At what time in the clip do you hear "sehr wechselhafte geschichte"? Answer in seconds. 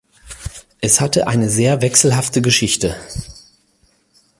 1.47-2.95